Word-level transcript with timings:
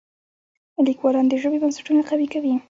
لیکوالان 0.87 1.25
د 1.29 1.33
ژبې 1.41 1.57
بنسټونه 1.63 2.01
قوي 2.09 2.27
کوي. 2.33 2.53